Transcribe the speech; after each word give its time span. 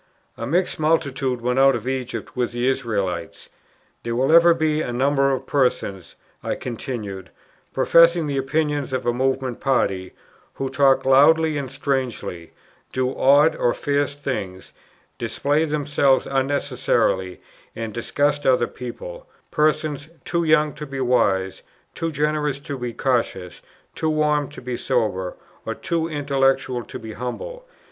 A 0.35 0.47
mixed 0.47 0.79
multitude 0.79 1.41
went 1.41 1.59
out 1.59 1.75
of 1.75 1.87
Egypt 1.87 2.35
with 2.35 2.53
the 2.53 2.67
Israelites." 2.67 3.49
"There 4.01 4.15
will 4.15 4.31
ever 4.31 4.55
be 4.55 4.81
a 4.81 4.91
number 4.91 5.31
of 5.31 5.45
persons," 5.45 6.15
I 6.41 6.55
continued, 6.55 7.29
"professing 7.71 8.25
the 8.25 8.39
opinions 8.39 8.93
of 8.93 9.05
a 9.05 9.13
movement 9.13 9.59
party, 9.59 10.15
who 10.55 10.69
talk 10.69 11.05
loudly 11.05 11.55
and 11.55 11.69
strangely, 11.69 12.51
do 12.91 13.15
odd 13.15 13.55
or 13.55 13.75
fierce 13.75 14.15
things, 14.15 14.73
display 15.19 15.65
themselves 15.65 16.25
unnecessarily, 16.25 17.39
and 17.75 17.93
disgust 17.93 18.43
other 18.43 18.65
people; 18.65 19.27
persons, 19.51 20.09
too 20.25 20.43
young 20.43 20.73
to 20.73 20.87
be 20.87 20.99
wise, 20.99 21.61
too 21.93 22.11
generous 22.11 22.59
to 22.61 22.75
be 22.75 22.91
cautious, 22.91 23.61
too 23.93 24.09
warm 24.09 24.49
to 24.49 24.63
be 24.63 24.77
sober, 24.77 25.35
or 25.63 25.75
too 25.75 26.07
intellectual 26.07 26.83
to 26.85 26.97
be 26.97 27.13
humble. 27.13 27.67